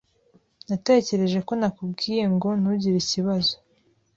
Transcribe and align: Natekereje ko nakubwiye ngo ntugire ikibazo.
Natekereje 0.69 1.39
ko 1.47 1.53
nakubwiye 1.59 2.23
ngo 2.33 2.49
ntugire 2.59 2.97
ikibazo. 3.03 3.53